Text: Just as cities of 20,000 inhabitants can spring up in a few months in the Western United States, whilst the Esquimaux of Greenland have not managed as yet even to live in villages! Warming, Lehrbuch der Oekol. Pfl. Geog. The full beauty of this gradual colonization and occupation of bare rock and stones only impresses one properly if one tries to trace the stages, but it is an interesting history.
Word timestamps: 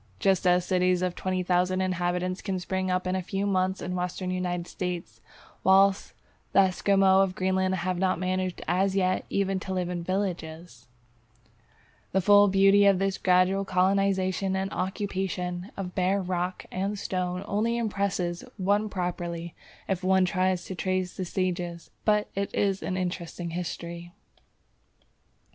Just 0.17 0.47
as 0.47 0.65
cities 0.65 1.03
of 1.03 1.13
20,000 1.13 1.79
inhabitants 1.79 2.41
can 2.41 2.57
spring 2.57 2.89
up 2.89 3.05
in 3.05 3.15
a 3.15 3.21
few 3.21 3.45
months 3.45 3.83
in 3.83 3.91
the 3.91 3.97
Western 3.97 4.31
United 4.31 4.65
States, 4.65 5.21
whilst 5.63 6.13
the 6.53 6.61
Esquimaux 6.61 7.21
of 7.21 7.35
Greenland 7.35 7.75
have 7.75 7.99
not 7.99 8.17
managed 8.17 8.63
as 8.67 8.95
yet 8.95 9.25
even 9.29 9.59
to 9.59 9.75
live 9.75 9.89
in 9.89 10.03
villages! 10.03 10.87
Warming, 11.03 11.03
Lehrbuch 11.03 11.03
der 11.05 11.21
Oekol. 11.21 11.23
Pfl. 11.29 12.01
Geog. 12.01 12.13
The 12.13 12.21
full 12.21 12.47
beauty 12.47 12.85
of 12.87 12.97
this 12.97 13.17
gradual 13.19 13.63
colonization 13.65 14.55
and 14.55 14.71
occupation 14.73 15.71
of 15.77 15.93
bare 15.93 16.19
rock 16.23 16.65
and 16.71 16.97
stones 16.97 17.45
only 17.47 17.77
impresses 17.77 18.43
one 18.57 18.89
properly 18.89 19.53
if 19.87 20.03
one 20.03 20.25
tries 20.25 20.65
to 20.65 20.73
trace 20.73 21.15
the 21.15 21.25
stages, 21.25 21.91
but 22.05 22.27
it 22.33 22.51
is 22.55 22.81
an 22.81 22.97
interesting 22.97 23.51
history. 23.51 24.13